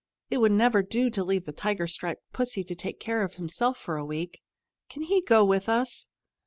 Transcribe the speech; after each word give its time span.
It 0.31 0.39
would 0.39 0.51
never 0.51 0.81
do 0.81 1.11
to 1.11 1.23
leave 1.23 1.45
the 1.45 1.51
tiger 1.51 1.85
striped 1.85 2.23
pussy 2.33 2.63
to 2.63 2.73
take 2.73 2.99
care 2.99 3.21
of 3.21 3.35
himself 3.35 3.77
for 3.77 3.97
a 3.97 4.03
week. 4.03 4.41
"Can 4.89 5.03
he 5.03 5.21
go 5.21 5.45
with 5.45 5.69
us?" 5.69 6.07